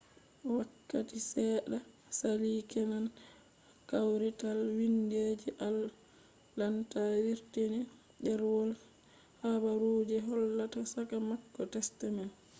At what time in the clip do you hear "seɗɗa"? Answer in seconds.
1.31-1.77